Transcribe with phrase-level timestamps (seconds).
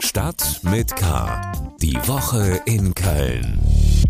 [0.00, 1.52] Stadt mit K.
[1.80, 3.60] Die Woche in Köln.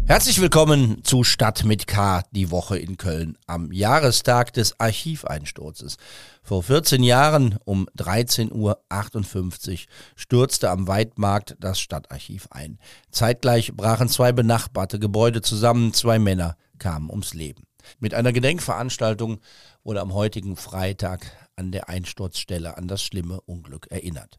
[0.07, 5.97] Herzlich willkommen zu Stadt mit K, die Woche in Köln, am Jahrestag des Archiveinsturzes.
[6.43, 9.79] Vor 14 Jahren um 13.58 Uhr
[10.17, 12.79] stürzte am Weidmarkt das Stadtarchiv ein.
[13.11, 17.65] Zeitgleich brachen zwei benachbarte Gebäude zusammen, zwei Männer kamen ums Leben.
[17.99, 19.41] Mit einer Gedenkveranstaltung
[19.85, 24.39] wurde am heutigen Freitag an der Einsturzstelle an das schlimme Unglück erinnert.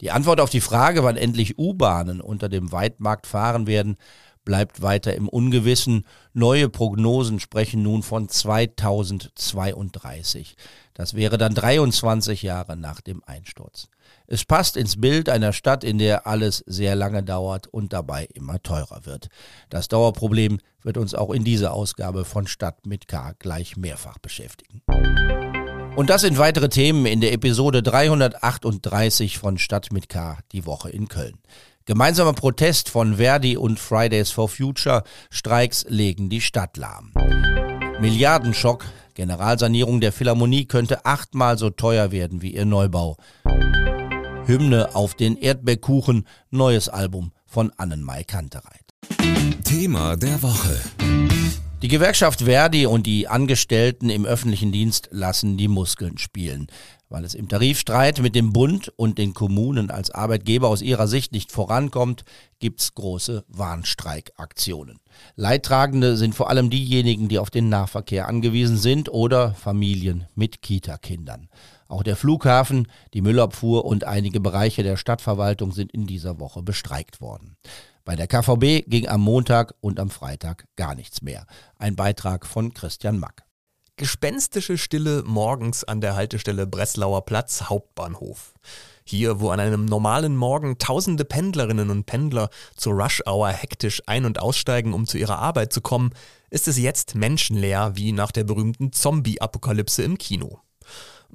[0.00, 3.96] Die Antwort auf die Frage, wann endlich U-Bahnen unter dem Weidmarkt fahren werden,
[4.44, 6.06] bleibt weiter im Ungewissen.
[6.32, 10.56] Neue Prognosen sprechen nun von 2032.
[10.94, 13.88] Das wäre dann 23 Jahre nach dem Einsturz.
[14.26, 18.62] Es passt ins Bild einer Stadt, in der alles sehr lange dauert und dabei immer
[18.62, 19.28] teurer wird.
[19.68, 24.80] Das Dauerproblem wird uns auch in dieser Ausgabe von Stadt mit K gleich mehrfach beschäftigen.
[25.96, 30.90] Und das sind weitere Themen in der Episode 338 von Stadt mit K, die Woche
[30.90, 31.38] in Köln.
[31.86, 37.14] Gemeinsamer Protest von Verdi und Fridays for Future, Streiks legen die Stadt lahm.
[37.98, 43.16] Milliardenschock, Generalsanierung der Philharmonie könnte achtmal so teuer werden wie ihr Neubau.
[44.44, 48.84] Hymne auf den Erdbeerkuchen, neues Album von Annenmai Kantereit.
[49.64, 50.78] Thema der Woche.
[51.82, 56.68] Die Gewerkschaft Verdi und die Angestellten im öffentlichen Dienst lassen die Muskeln spielen.
[57.10, 61.32] Weil es im Tarifstreit mit dem Bund und den Kommunen als Arbeitgeber aus ihrer Sicht
[61.32, 62.24] nicht vorankommt,
[62.60, 65.00] gibt's große Warnstreikaktionen.
[65.36, 71.50] Leidtragende sind vor allem diejenigen, die auf den Nahverkehr angewiesen sind oder Familien mit Kita-Kindern.
[71.88, 77.20] Auch der Flughafen, die Müllabfuhr und einige Bereiche der Stadtverwaltung sind in dieser Woche bestreikt
[77.20, 77.56] worden.
[78.06, 81.44] Bei der KVB ging am Montag und am Freitag gar nichts mehr.
[81.76, 83.42] Ein Beitrag von Christian Mack.
[83.96, 88.54] Gespenstische Stille morgens an der Haltestelle Breslauer Platz Hauptbahnhof.
[89.02, 94.38] Hier, wo an einem normalen Morgen tausende Pendlerinnen und Pendler zur Rush-Hour hektisch ein- und
[94.40, 96.10] aussteigen, um zu ihrer Arbeit zu kommen,
[96.48, 100.60] ist es jetzt menschenleer wie nach der berühmten Zombie-Apokalypse im Kino.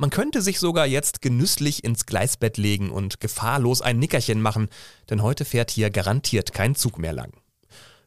[0.01, 4.67] Man könnte sich sogar jetzt genüsslich ins Gleisbett legen und gefahrlos ein Nickerchen machen,
[5.11, 7.33] denn heute fährt hier garantiert kein Zug mehr lang.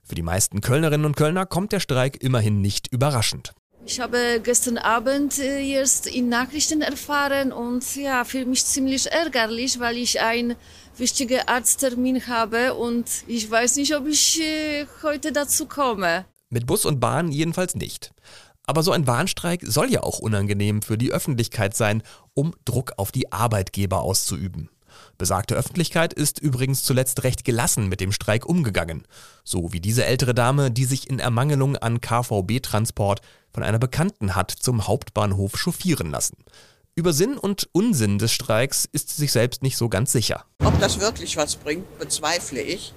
[0.02, 3.54] Für die meisten Kölnerinnen und Kölner kommt der Streik immerhin nicht überraschend.
[3.86, 9.78] Ich habe gestern Abend äh, erst in Nachrichten erfahren und ja, für mich ziemlich ärgerlich,
[9.78, 10.56] weil ich einen
[10.98, 16.24] wichtigen Arzttermin habe und ich weiß nicht, ob ich äh, heute dazu komme.
[16.50, 18.12] Mit Bus und Bahn jedenfalls nicht.
[18.66, 22.02] Aber so ein Warnstreik soll ja auch unangenehm für die Öffentlichkeit sein,
[22.32, 24.70] um Druck auf die Arbeitgeber auszuüben.
[25.18, 29.06] Besagte Öffentlichkeit ist übrigens zuletzt recht gelassen mit dem Streik umgegangen.
[29.44, 33.20] So wie diese ältere Dame, die sich in Ermangelung an KVB-Transport
[33.52, 36.36] von einer Bekannten hat zum Hauptbahnhof chauffieren lassen.
[36.96, 40.44] Über Sinn und Unsinn des Streiks ist sie sich selbst nicht so ganz sicher.
[40.64, 42.92] Ob das wirklich was bringt, bezweifle ich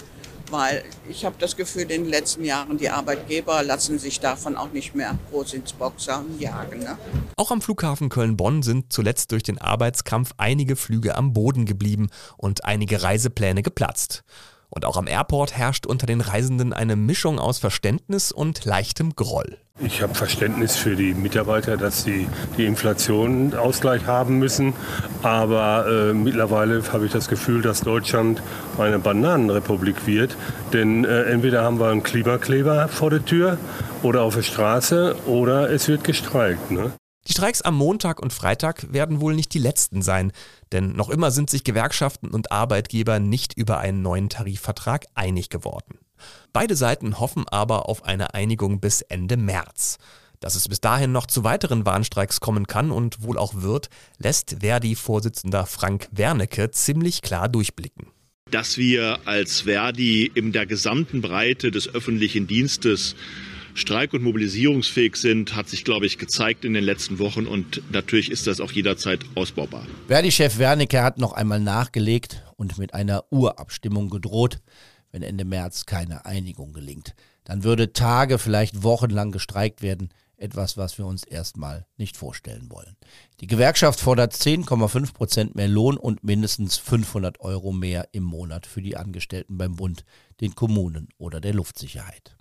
[0.52, 4.72] weil ich habe das Gefühl, in den letzten Jahren die Arbeitgeber lassen sich davon auch
[4.72, 6.80] nicht mehr groß ins Boxen jagen.
[6.80, 6.98] Ne?
[7.36, 12.66] Auch am Flughafen Köln-Bonn sind zuletzt durch den Arbeitskampf einige Flüge am Boden geblieben und
[12.66, 14.24] einige Reisepläne geplatzt.
[14.70, 19.58] Und auch am Airport herrscht unter den Reisenden eine Mischung aus Verständnis und leichtem Groll.
[19.80, 24.74] Ich habe Verständnis für die Mitarbeiter, dass sie die Inflation Ausgleich haben müssen.
[25.22, 28.42] Aber äh, mittlerweile habe ich das Gefühl, dass Deutschland
[28.80, 30.36] eine Bananenrepublik wird.
[30.74, 33.58] Denn äh, entweder haben wir einen Klimakleber vor der Tür
[34.02, 36.72] oder auf der Straße oder es wird gestreikt.
[36.72, 36.92] Ne?
[37.28, 40.32] Die Streiks am Montag und Freitag werden wohl nicht die letzten sein,
[40.72, 46.00] denn noch immer sind sich Gewerkschaften und Arbeitgeber nicht über einen neuen Tarifvertrag einig geworden.
[46.54, 49.98] Beide Seiten hoffen aber auf eine Einigung bis Ende März.
[50.40, 53.90] Dass es bis dahin noch zu weiteren Warnstreiks kommen kann und wohl auch wird,
[54.20, 58.08] lässt Verdi-Vorsitzender Frank Wernicke ziemlich klar durchblicken.
[58.52, 63.16] Dass wir als Verdi in der gesamten Breite des öffentlichen Dienstes
[63.78, 68.32] streik- und mobilisierungsfähig sind, hat sich, glaube ich, gezeigt in den letzten Wochen und natürlich
[68.32, 69.86] ist das auch jederzeit ausbaubar.
[70.08, 74.60] Verdi-Chef Wernicke hat noch einmal nachgelegt und mit einer Urabstimmung gedroht,
[75.12, 77.14] wenn Ende März keine Einigung gelingt.
[77.44, 82.96] Dann würde Tage, vielleicht wochenlang gestreikt werden, etwas, was wir uns erstmal nicht vorstellen wollen.
[83.42, 88.82] Die Gewerkschaft fordert 10,5 Prozent mehr Lohn und mindestens 500 Euro mehr im Monat für
[88.82, 90.04] die Angestellten beim Bund,
[90.42, 92.38] den Kommunen oder der Luftsicherheit.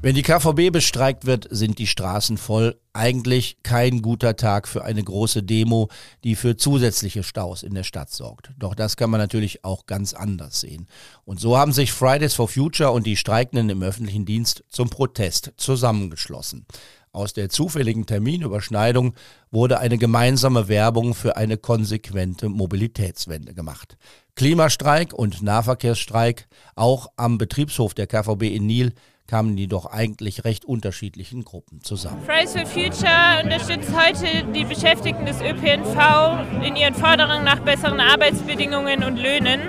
[0.00, 2.78] Wenn die KVB bestreikt wird, sind die Straßen voll.
[2.92, 5.88] Eigentlich kein guter Tag für eine große Demo,
[6.22, 8.52] die für zusätzliche Staus in der Stadt sorgt.
[8.56, 10.86] Doch das kann man natürlich auch ganz anders sehen.
[11.24, 15.52] Und so haben sich Fridays for Future und die Streikenden im öffentlichen Dienst zum Protest
[15.56, 16.64] zusammengeschlossen.
[17.10, 19.14] Aus der zufälligen Terminüberschneidung
[19.50, 23.96] wurde eine gemeinsame Werbung für eine konsequente Mobilitätswende gemacht.
[24.36, 26.46] Klimastreik und Nahverkehrsstreik,
[26.76, 28.92] auch am Betriebshof der KVB in Nil,
[29.28, 32.22] kamen die doch eigentlich recht unterschiedlichen Gruppen zusammen.
[32.24, 39.04] Fridays for Future unterstützt heute die Beschäftigten des ÖPNV in ihren Forderungen nach besseren Arbeitsbedingungen
[39.04, 39.60] und Löhnen.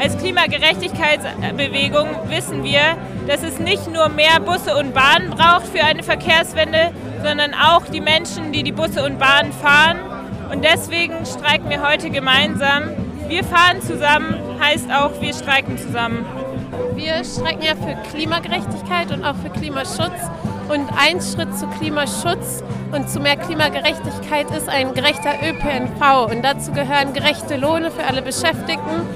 [0.00, 2.96] Als Klimagerechtigkeitsbewegung wissen wir,
[3.26, 6.92] dass es nicht nur mehr Busse und Bahnen braucht für eine Verkehrswende,
[7.22, 9.98] sondern auch die Menschen, die die Busse und Bahnen fahren.
[10.52, 12.90] Und deswegen streiken wir heute gemeinsam.
[13.26, 16.24] Wir fahren zusammen heißt auch, wir streiken zusammen.
[16.94, 20.20] Wir streiken ja für Klimagerechtigkeit und auch für Klimaschutz.
[20.68, 26.30] Und ein Schritt zu Klimaschutz und zu mehr Klimagerechtigkeit ist ein gerechter ÖPNV.
[26.30, 29.06] Und dazu gehören gerechte Lohne für alle Beschäftigten,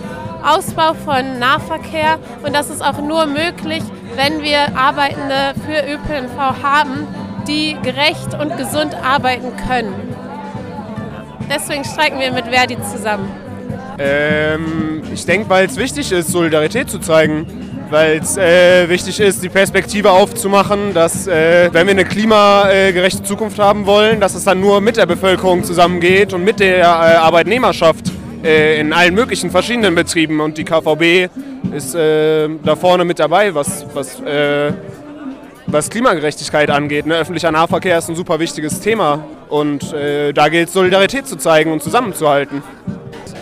[0.43, 2.19] Ausbau von Nahverkehr.
[2.43, 3.82] Und das ist auch nur möglich,
[4.17, 7.06] wenn wir Arbeitende für ÖPNV haben,
[7.47, 10.17] die gerecht und gesund arbeiten können.
[11.50, 13.41] Deswegen streiken wir mit Verdi zusammen.
[13.98, 17.46] Ähm, ich denke, weil es wichtig ist, Solidarität zu zeigen.
[17.90, 23.58] Weil es äh, wichtig ist, die Perspektive aufzumachen, dass, äh, wenn wir eine klimagerechte Zukunft
[23.58, 28.10] haben wollen, dass es dann nur mit der Bevölkerung zusammengeht und mit der äh, Arbeitnehmerschaft
[28.42, 30.40] äh, in allen möglichen verschiedenen Betrieben.
[30.40, 31.30] Und die KVB
[31.74, 34.72] ist äh, da vorne mit dabei, was, was, äh,
[35.66, 37.04] was Klimagerechtigkeit angeht.
[37.04, 37.16] Ne?
[37.16, 39.22] Öffentlicher Nahverkehr ist ein super wichtiges Thema.
[39.50, 42.62] Und da gilt es, Solidarität zu zeigen und zusammenzuhalten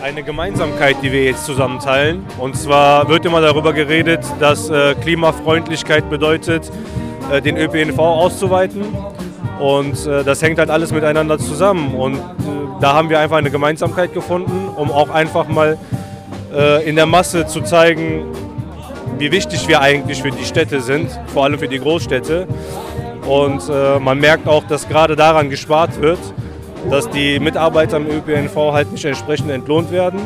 [0.01, 2.25] eine Gemeinsamkeit, die wir jetzt zusammen teilen.
[2.39, 6.71] Und zwar wird immer darüber geredet, dass äh, Klimafreundlichkeit bedeutet,
[7.31, 8.83] äh, den ÖPNV auszuweiten.
[9.59, 11.93] Und äh, das hängt halt alles miteinander zusammen.
[11.93, 12.19] Und
[12.81, 15.77] da haben wir einfach eine Gemeinsamkeit gefunden, um auch einfach mal
[16.85, 18.25] in der Masse zu zeigen,
[19.17, 22.45] wie wichtig wir eigentlich für die Städte sind, vor allem für die Großstädte.
[23.25, 23.69] Und
[24.03, 26.19] man merkt auch, dass gerade daran gespart wird
[26.89, 30.19] dass die Mitarbeiter im ÖPNV halt nicht entsprechend entlohnt werden.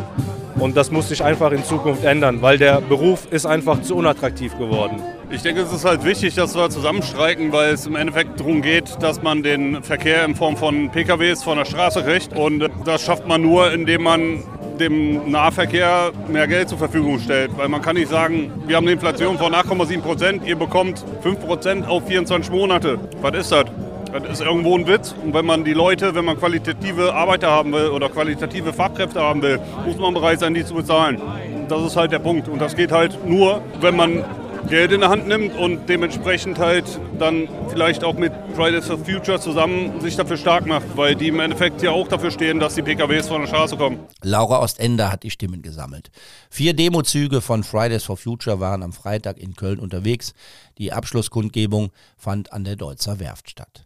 [0.58, 4.58] Und das muss sich einfach in Zukunft ändern, weil der Beruf ist einfach zu unattraktiv
[4.58, 5.02] geworden.
[5.30, 8.96] Ich denke, es ist halt wichtig, dass wir zusammenstreiken, weil es im Endeffekt darum geht,
[9.02, 12.38] dass man den Verkehr in Form von PKWs von der Straße kriegt.
[12.38, 14.44] Und das schafft man nur, indem man
[14.80, 17.52] dem Nahverkehr mehr Geld zur Verfügung stellt.
[17.58, 21.40] Weil man kann nicht sagen, wir haben eine Inflation von 8,7 Prozent, ihr bekommt 5
[21.40, 23.00] Prozent auf 24 Monate.
[23.22, 23.66] Was ist das?
[24.12, 25.14] Das ist irgendwo ein Witz.
[25.24, 29.42] Und wenn man die Leute, wenn man qualitative Arbeiter haben will oder qualitative Fachkräfte haben
[29.42, 31.22] will, muss man bereit sein, die zu bezahlen.
[31.68, 32.48] Das ist halt der Punkt.
[32.48, 34.24] Und das geht halt nur, wenn man
[34.70, 36.86] Geld in der Hand nimmt und dementsprechend halt
[37.20, 41.40] dann vielleicht auch mit Fridays for Future zusammen sich dafür stark macht, weil die im
[41.40, 44.00] Endeffekt ja auch dafür stehen, dass die PKWs von der Straße kommen.
[44.24, 46.10] Laura Ostender hat die Stimmen gesammelt.
[46.50, 50.34] Vier Demozüge von Fridays for Future waren am Freitag in Köln unterwegs.
[50.80, 53.86] Die Abschlusskundgebung fand an der Deutzer Werft statt.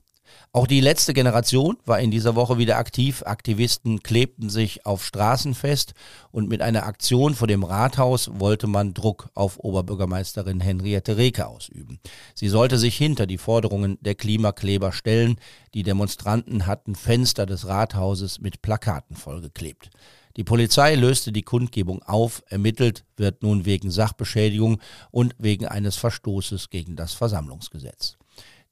[0.52, 3.24] Auch die letzte Generation war in dieser Woche wieder aktiv.
[3.26, 5.94] Aktivisten klebten sich auf Straßen fest
[6.32, 12.00] und mit einer Aktion vor dem Rathaus wollte man Druck auf Oberbürgermeisterin Henriette Reke ausüben.
[12.34, 15.40] Sie sollte sich hinter die Forderungen der Klimakleber stellen.
[15.74, 19.92] Die Demonstranten hatten Fenster des Rathauses mit Plakaten vollgeklebt.
[20.38, 24.80] Die Polizei löste die Kundgebung auf, ermittelt wird nun wegen Sachbeschädigung
[25.12, 28.18] und wegen eines Verstoßes gegen das Versammlungsgesetz.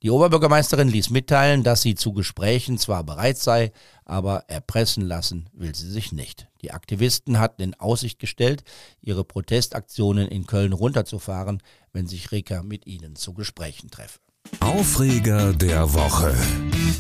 [0.03, 3.71] Die Oberbürgermeisterin ließ mitteilen, dass sie zu Gesprächen zwar bereit sei,
[4.05, 6.47] aber erpressen lassen will sie sich nicht.
[6.61, 8.63] Die Aktivisten hatten in Aussicht gestellt,
[9.01, 14.19] ihre Protestaktionen in Köln runterzufahren, wenn sich Reka mit ihnen zu Gesprächen treffe.
[14.59, 16.35] Aufreger der Woche.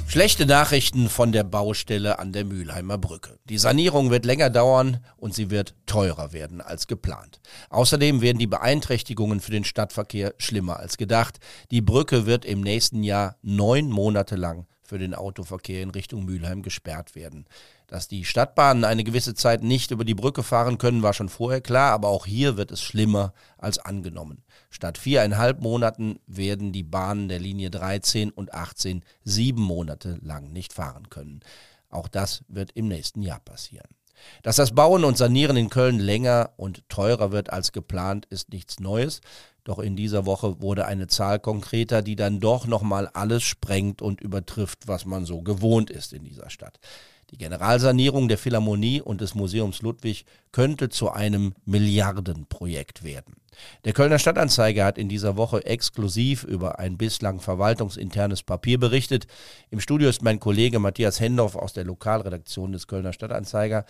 [0.07, 3.37] Schlechte Nachrichten von der Baustelle an der Mülheimer Brücke.
[3.45, 7.39] Die Sanierung wird länger dauern und sie wird teurer werden als geplant.
[7.69, 11.39] Außerdem werden die Beeinträchtigungen für den Stadtverkehr schlimmer als gedacht.
[11.71, 16.61] Die Brücke wird im nächsten Jahr neun Monate lang für den Autoverkehr in Richtung Mülheim
[16.61, 17.45] gesperrt werden.
[17.87, 21.61] Dass die Stadtbahnen eine gewisse Zeit nicht über die Brücke fahren können, war schon vorher
[21.61, 24.43] klar, aber auch hier wird es schlimmer als angenommen.
[24.69, 30.73] Statt viereinhalb Monaten werden die Bahnen der Linie 13 und 18 sieben Monate lang nicht
[30.73, 31.39] fahren können.
[31.89, 33.87] Auch das wird im nächsten Jahr passieren.
[34.43, 38.79] Dass das Bauen und Sanieren in Köln länger und teurer wird als geplant, ist nichts
[38.79, 39.21] Neues.
[39.63, 44.19] Doch in dieser Woche wurde eine Zahl konkreter, die dann doch nochmal alles sprengt und
[44.19, 46.79] übertrifft, was man so gewohnt ist in dieser Stadt.
[47.29, 53.35] Die Generalsanierung der Philharmonie und des Museums Ludwig könnte zu einem Milliardenprojekt werden.
[53.83, 59.27] Der Kölner Stadtanzeiger hat in dieser Woche exklusiv über ein bislang verwaltungsinternes Papier berichtet.
[59.71, 63.85] Im Studio ist mein Kollege Matthias Hendorf aus der Lokalredaktion des Kölner Stadtanzeiger.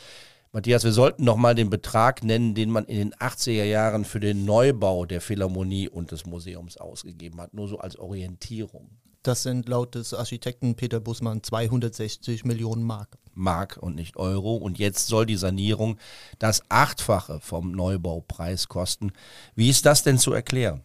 [0.52, 4.20] Matthias, wir sollten noch mal den Betrag nennen, den man in den 80er Jahren für
[4.20, 8.90] den Neubau der Philharmonie und des Museums ausgegeben hat, nur so als Orientierung.
[9.28, 13.18] Das sind laut des Architekten Peter Bussmann 260 Millionen Mark.
[13.34, 14.56] Mark und nicht Euro.
[14.56, 15.98] Und jetzt soll die Sanierung
[16.40, 19.12] das Achtfache vom Neubaupreis kosten.
[19.54, 20.82] Wie ist das denn zu erklären?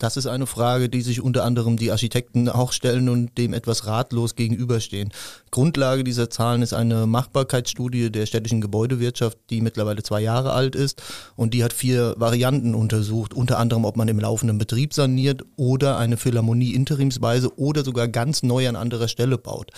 [0.00, 3.86] Das ist eine Frage, die sich unter anderem die Architekten auch stellen und dem etwas
[3.86, 5.12] ratlos gegenüberstehen.
[5.50, 11.02] Grundlage dieser Zahlen ist eine Machbarkeitsstudie der städtischen Gebäudewirtschaft, die mittlerweile zwei Jahre alt ist
[11.36, 15.98] und die hat vier Varianten untersucht, unter anderem, ob man im laufenden Betrieb saniert oder
[15.98, 19.70] eine Philharmonie interimsweise oder sogar ganz neu an anderer Stelle baut.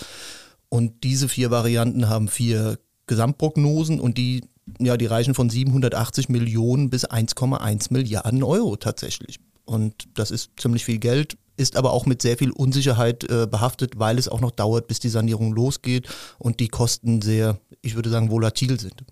[0.69, 4.41] Und diese vier Varianten haben vier Gesamtprognosen und die
[4.79, 9.41] ja, die reichen von 780 Millionen bis 1,1 Milliarden Euro tatsächlich.
[9.65, 13.99] Und das ist ziemlich viel Geld, ist aber auch mit sehr viel Unsicherheit äh, behaftet,
[13.99, 16.07] weil es auch noch dauert, bis die Sanierung losgeht
[16.39, 19.03] und die Kosten sehr, ich würde sagen, volatil sind.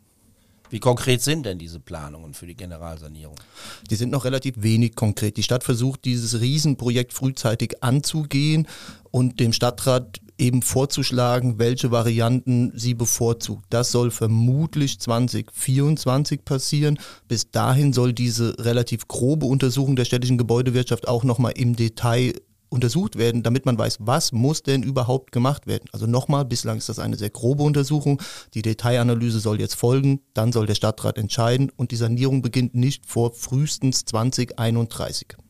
[0.72, 3.36] Wie konkret sind denn diese Planungen für die Generalsanierung?
[3.90, 5.36] Die sind noch relativ wenig konkret.
[5.36, 8.68] Die Stadt versucht, dieses Riesenprojekt frühzeitig anzugehen
[9.12, 13.66] und dem Stadtrat eben vorzuschlagen, welche Varianten sie bevorzugt.
[13.70, 17.00] Das soll vermutlich 2024 passieren.
[17.28, 22.34] Bis dahin soll diese relativ grobe Untersuchung der städtischen Gebäudewirtschaft auch nochmal im Detail
[22.70, 25.86] untersucht werden, damit man weiß, was muss denn überhaupt gemacht werden.
[25.92, 28.22] Also nochmal, bislang ist das eine sehr grobe Untersuchung.
[28.54, 33.06] Die Detailanalyse soll jetzt folgen, dann soll der Stadtrat entscheiden und die Sanierung beginnt nicht
[33.06, 35.41] vor frühestens 2031.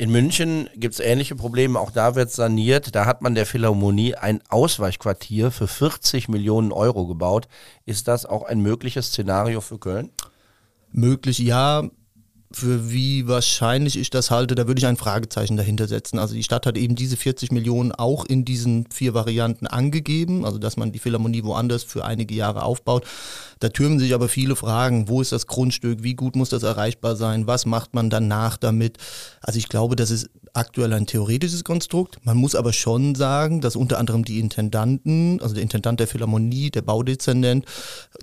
[0.00, 2.94] In München gibt es ähnliche Probleme, auch da wird saniert.
[2.94, 7.48] Da hat man der Philharmonie ein Ausweichquartier für 40 Millionen Euro gebaut.
[7.84, 10.08] Ist das auch ein mögliches Szenario für Köln?
[10.90, 11.82] Möglich ja,
[12.52, 16.18] für wie wahrscheinlich ich das halte, da würde ich ein Fragezeichen dahinter setzen.
[16.18, 20.58] Also die Stadt hat eben diese 40 Millionen auch in diesen vier Varianten angegeben, also
[20.58, 23.06] dass man die Philharmonie woanders für einige Jahre aufbaut.
[23.60, 25.08] Da türmen sich aber viele Fragen.
[25.08, 26.02] Wo ist das Grundstück?
[26.02, 27.46] Wie gut muss das erreichbar sein?
[27.46, 28.98] Was macht man danach damit?
[29.40, 32.18] Also ich glaube, das ist aktuell ein theoretisches Konstrukt.
[32.24, 36.70] Man muss aber schon sagen, dass unter anderem die Intendanten, also der Intendant der Philharmonie,
[36.70, 37.64] der Baudezernent,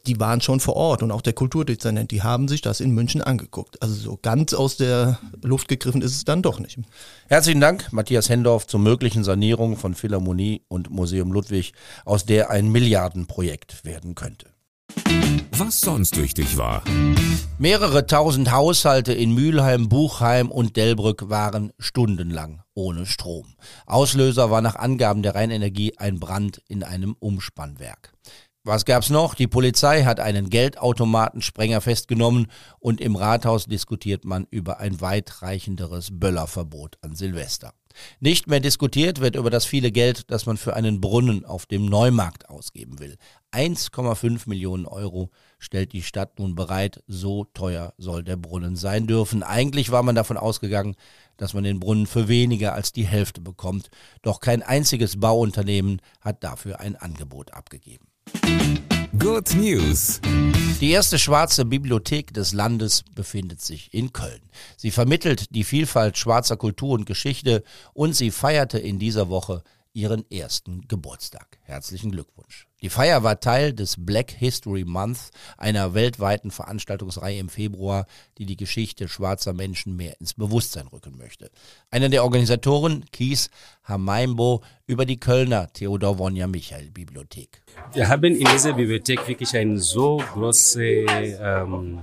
[0.06, 3.22] die waren schon vor Ort und auch der Kulturdezernent, die haben sich das in München
[3.22, 3.82] angeguckt.
[3.82, 6.80] Also so ganz aus der Luft gegriffen ist es dann doch nicht.
[7.28, 11.74] Herzlichen Dank, Matthias Hendorf, zur möglichen Sanierung von Philharmonie und Museum Ludwig,
[12.06, 14.48] aus der ein Milliardenprojekt werden könnte.
[15.60, 16.84] Was sonst wichtig war.
[17.58, 23.56] Mehrere tausend Haushalte in Mülheim, Buchheim und Delbrück waren stundenlang ohne Strom.
[23.88, 28.14] Auslöser war nach Angaben der Rheinenergie ein Brand in einem Umspannwerk.
[28.68, 29.34] Was gab's noch?
[29.34, 32.48] Die Polizei hat einen Geldautomatensprenger festgenommen
[32.80, 37.72] und im Rathaus diskutiert man über ein weitreichenderes Böllerverbot an Silvester.
[38.20, 41.86] Nicht mehr diskutiert wird über das viele Geld, das man für einen Brunnen auf dem
[41.86, 43.16] Neumarkt ausgeben will.
[43.54, 47.02] 1,5 Millionen Euro stellt die Stadt nun bereit.
[47.08, 49.44] So teuer soll der Brunnen sein dürfen.
[49.44, 50.98] Eigentlich war man davon ausgegangen,
[51.38, 53.92] dass man den Brunnen für weniger als die Hälfte bekommt.
[54.24, 58.10] Doch kein einziges Bauunternehmen hat dafür ein Angebot abgegeben.
[59.20, 60.22] Good News.
[60.80, 64.42] Die erste schwarze Bibliothek des Landes befindet sich in Köln.
[64.78, 69.64] Sie vermittelt die Vielfalt schwarzer Kultur und Geschichte und sie feierte in dieser Woche
[69.98, 71.58] ihren ersten Geburtstag.
[71.64, 72.68] Herzlichen Glückwunsch.
[72.84, 78.06] Die Feier war Teil des Black History Month, einer weltweiten Veranstaltungsreihe im Februar,
[78.38, 81.50] die die Geschichte schwarzer Menschen mehr ins Bewusstsein rücken möchte.
[81.90, 83.50] Einer der Organisatoren, Kies
[83.86, 87.64] Hamaimbo, über die Kölner Theodor Wonja Michael Bibliothek.
[87.94, 92.02] Wir haben in dieser Bibliothek wirklich eine so große ähm,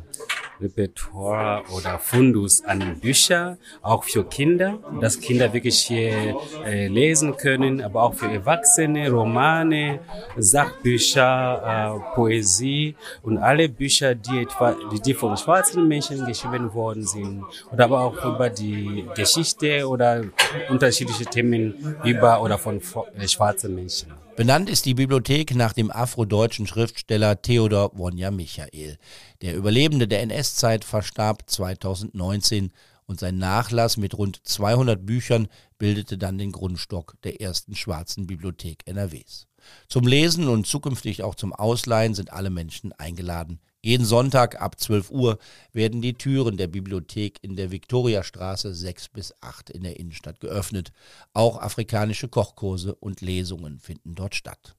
[0.61, 7.83] Repertoire oder Fundus an Bücher, auch für Kinder, dass Kinder wirklich hier äh, lesen können,
[7.83, 10.01] aber auch für Erwachsene, Romane,
[10.37, 17.05] Sachbücher, äh, Poesie und alle Bücher, die etwa, die, die von schwarzen Menschen geschrieben worden
[17.05, 20.25] sind oder aber auch über die Geschichte oder
[20.69, 22.81] unterschiedliche Themen über oder von
[23.19, 24.24] äh, schwarzen Menschen.
[24.37, 28.99] Benannt ist die Bibliothek nach dem afrodeutschen Schriftsteller Theodor Wonja Michael.
[29.43, 32.73] Der Überlebende der NS-Zeit verstarb 2019
[33.07, 35.47] und sein Nachlass mit rund 200 Büchern
[35.79, 39.47] bildete dann den Grundstock der ersten schwarzen Bibliothek NRWs.
[39.89, 43.61] Zum Lesen und zukünftig auch zum Ausleihen sind alle Menschen eingeladen.
[43.85, 45.37] Jeden Sonntag ab 12 Uhr
[45.75, 50.91] werden die Türen der Bibliothek in der Viktoriastraße 6 bis 8 in der Innenstadt geöffnet.
[51.35, 54.75] Auch afrikanische Kochkurse und Lesungen finden dort statt.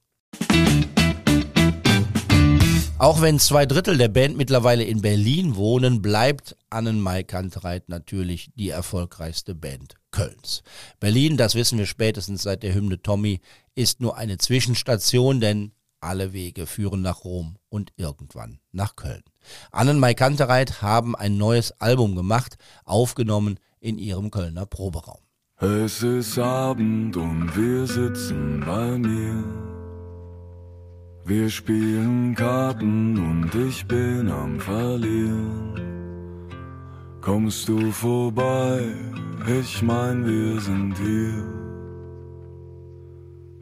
[2.98, 8.70] Auch wenn zwei Drittel der Band mittlerweile in Berlin wohnen, bleibt Annenmai Kantreit natürlich die
[8.70, 10.64] erfolgreichste Band Kölns.
[10.98, 13.38] Berlin, das wissen wir spätestens seit der Hymne Tommy,
[13.76, 19.22] ist nur eine Zwischenstation, denn alle Wege führen nach Rom und irgendwann nach Köln.
[19.70, 25.20] Annenmai Kantereit haben ein neues Album gemacht, aufgenommen in ihrem Kölner Proberaum.
[25.58, 29.44] Es ist Abend und wir sitzen bei mir.
[31.24, 35.80] Wir spielen Karten und ich bin am Verlieren.
[37.20, 38.94] Kommst du vorbei?
[39.60, 41.55] Ich mein, wir sind hier.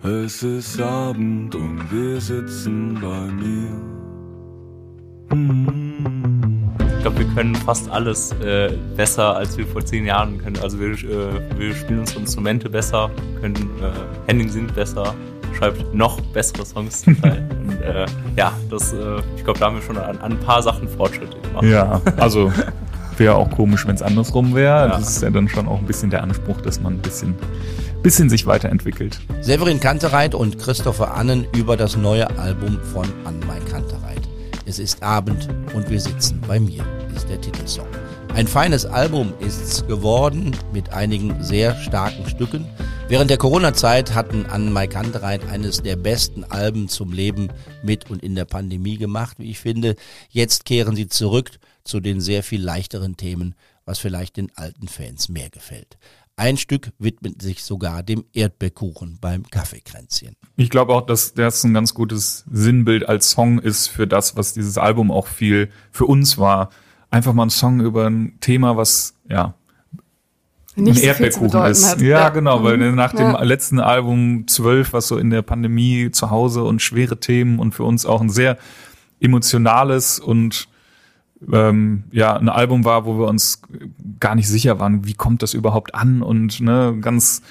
[0.04, 3.70] Es ist Abend und wir sitzen bei mir.
[6.96, 10.58] Ich glaube, wir können fast alles äh, besser, als wir vor zehn Jahren können.
[10.62, 13.92] Also wir, äh, wir spielen unsere Instrumente besser, können äh,
[14.26, 15.14] Henning singt besser,
[15.56, 17.49] schreibt noch bessere Songs zum Teil.
[17.66, 18.04] Und, äh,
[18.37, 21.38] ja, das, äh, ich glaube, da haben wir schon an, an ein paar Sachen Fortschritte
[21.40, 21.64] gemacht.
[21.64, 22.52] Ja, also
[23.16, 24.88] wäre auch komisch, wenn es andersrum wäre.
[24.88, 24.88] Ja.
[24.88, 27.34] Das ist ja dann schon auch ein bisschen der Anspruch, dass man ein bisschen,
[28.04, 29.18] bisschen sich weiterentwickelt.
[29.40, 34.20] Severin Kantereit und Christopher Annen über das neue Album von Anmai Kantereit.
[34.66, 36.84] Es ist Abend und wir sitzen bei mir,
[37.16, 37.88] ist der Titelsong.
[38.34, 42.66] Ein feines Album ist's geworden mit einigen sehr starken Stücken.
[43.08, 47.49] Während der Corona-Zeit hatten Anne Mai Kantereit eines der besten Alben zum Leben
[47.82, 49.96] mit und in der Pandemie gemacht, wie ich finde.
[50.28, 51.52] Jetzt kehren sie zurück
[51.84, 53.54] zu den sehr viel leichteren Themen,
[53.87, 55.96] was vielleicht den alten Fans mehr gefällt.
[56.36, 60.34] Ein Stück widmet sich sogar dem Erdbeerkuchen beim Kaffeekränzchen.
[60.56, 64.52] Ich glaube auch, dass das ein ganz gutes Sinnbild als Song ist für das, was
[64.52, 66.70] dieses Album auch viel für uns war.
[67.10, 69.54] Einfach mal ein Song über ein Thema, was ja
[70.74, 71.88] nicht ein Erdbeerkuchen ist.
[71.88, 72.00] Hat.
[72.00, 72.96] Ja, ja, genau, weil mhm.
[72.96, 73.42] nach dem ja.
[73.42, 77.84] letzten Album 12, was so in der Pandemie zu Hause und schwere Themen und für
[77.84, 78.58] uns auch ein sehr
[79.20, 80.68] emotionales und
[81.52, 83.62] ähm, ja ein Album war, wo wir uns
[84.20, 87.42] gar nicht sicher waren, wie kommt das überhaupt an und ne, ganz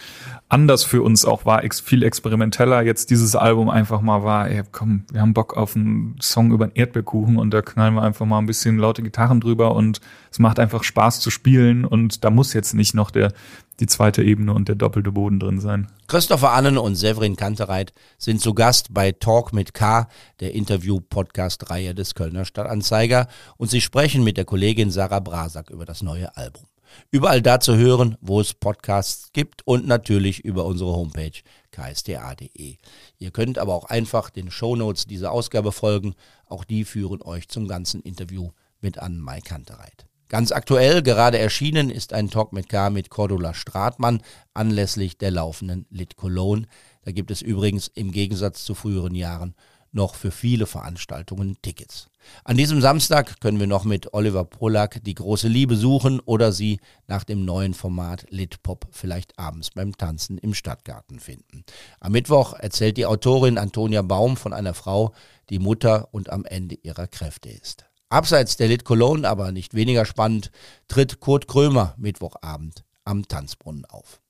[0.54, 2.84] anders für uns auch war, ex viel experimenteller.
[2.84, 6.66] Jetzt dieses Album einfach mal war, ey, komm, wir haben Bock auf einen Song über
[6.66, 10.00] einen Erdbeerkuchen und da knallen wir einfach mal ein bisschen laute Gitarren drüber und
[10.32, 13.34] es macht einfach Spaß zu spielen und da muss jetzt nicht noch der
[13.80, 15.88] die zweite Ebene und der doppelte Boden drin sein.
[16.08, 20.08] Christopher Annen und Severin Kantereit sind zu Gast bei Talk mit K,
[20.40, 26.04] der Interview-Podcast-Reihe des Kölner Stadtanzeiger und sie sprechen mit der Kollegin Sarah Brasak über das
[26.04, 26.64] neue Album.
[27.12, 32.78] Überall da zu hören, wo es Podcasts gibt und natürlich über unsere Homepage ksda.de.
[33.20, 36.16] Ihr könnt aber auch einfach den Shownotes dieser Ausgabe folgen.
[36.48, 38.52] Auch die führen euch zum ganzen Interview
[38.82, 40.06] mit Anne-Mai Kantereit.
[40.30, 44.22] Ganz aktuell, gerade erschienen, ist ein Talk mit K mit Cordula Stratmann
[44.54, 46.66] anlässlich der laufenden Lit Cologne.
[47.04, 49.54] Da gibt es übrigens im Gegensatz zu früheren Jahren
[49.94, 52.08] noch für viele Veranstaltungen Tickets.
[52.44, 56.80] An diesem Samstag können wir noch mit Oliver Pollack die große Liebe suchen oder sie
[57.08, 61.64] nach dem neuen Format Litpop vielleicht abends beim Tanzen im Stadtgarten finden.
[62.00, 65.14] Am Mittwoch erzählt die Autorin Antonia Baum von einer Frau,
[65.50, 67.86] die Mutter und am Ende ihrer Kräfte ist.
[68.10, 70.52] Abseits der Lit Cologne, aber nicht weniger spannend,
[70.88, 74.23] tritt Kurt Krömer Mittwochabend am Tanzbrunnen auf.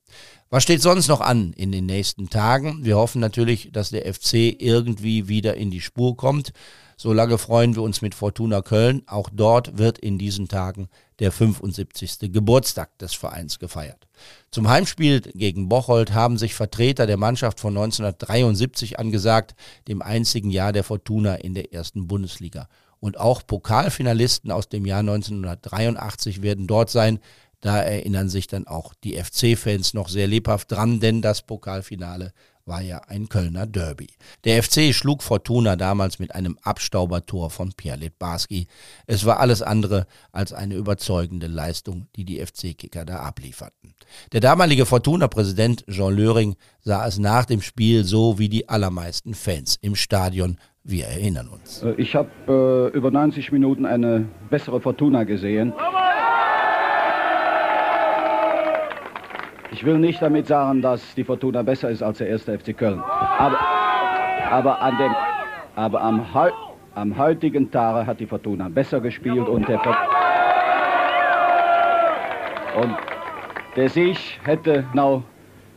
[0.50, 2.84] Was steht sonst noch an in den nächsten Tagen?
[2.84, 6.52] Wir hoffen natürlich, dass der FC irgendwie wieder in die Spur kommt.
[6.96, 9.02] Solange freuen wir uns mit Fortuna Köln.
[9.06, 12.32] Auch dort wird in diesen Tagen der 75.
[12.32, 14.06] Geburtstag des Vereins gefeiert.
[14.50, 19.54] Zum Heimspiel gegen Bocholt haben sich Vertreter der Mannschaft von 1973 angesagt,
[19.88, 22.68] dem einzigen Jahr der Fortuna in der ersten Bundesliga.
[23.00, 27.18] Und auch Pokalfinalisten aus dem Jahr 1983 werden dort sein.
[27.64, 32.34] Da erinnern sich dann auch die FC-Fans noch sehr lebhaft dran, denn das Pokalfinale
[32.66, 34.08] war ja ein Kölner Derby.
[34.44, 38.66] Der FC schlug Fortuna damals mit einem Abstaubertor von Pierre Litbarski.
[39.06, 43.94] Es war alles andere als eine überzeugende Leistung, die die FC-Kicker da ablieferten.
[44.32, 49.78] Der damalige Fortuna-Präsident Jean Löring sah es nach dem Spiel so wie die allermeisten Fans
[49.80, 50.58] im Stadion.
[50.82, 51.82] Wir erinnern uns.
[51.82, 52.28] Äh, ich habe
[52.92, 55.72] äh, über 90 Minuten eine bessere Fortuna gesehen.
[59.74, 63.00] Ich will nicht damit sagen, dass die Fortuna besser ist als der erste FC Köln.
[63.00, 63.58] Aber,
[64.48, 65.12] aber, an dem,
[65.74, 66.24] aber am,
[66.94, 69.80] am heutigen Tage hat die Fortuna besser gespielt und der,
[72.76, 72.96] und
[73.74, 75.24] der Sieg hätte genau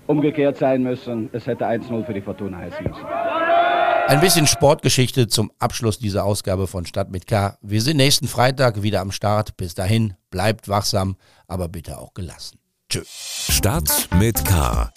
[0.06, 1.32] umgekehrt sein müssen.
[1.34, 3.04] Es hätte 1-0 für die Fortuna heißen müssen.
[3.04, 7.58] Ein bisschen Sportgeschichte zum Abschluss dieser Ausgabe von Stadt mit K.
[7.64, 9.58] Wir sind nächsten Freitag wieder am Start.
[9.58, 11.16] Bis dahin, bleibt wachsam,
[11.48, 12.60] aber bitte auch gelassen.
[12.98, 13.54] Tschö.
[13.54, 14.92] Start mit K.